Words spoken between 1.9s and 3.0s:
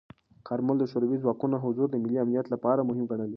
د ملي امنیت لپاره